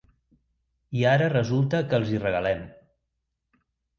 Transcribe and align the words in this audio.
I 1.01 1.05
ara 1.09 1.27
resulta 1.33 1.83
que 1.91 1.99
els 1.99 2.13
hi 2.15 2.21
regalem. 2.23 2.63